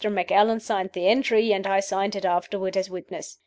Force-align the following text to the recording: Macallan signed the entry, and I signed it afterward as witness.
Macallan 0.09 0.59
signed 0.59 0.93
the 0.93 1.07
entry, 1.07 1.51
and 1.53 1.67
I 1.67 1.79
signed 1.79 2.15
it 2.15 2.25
afterward 2.25 2.75
as 2.75 2.89
witness. 2.89 3.37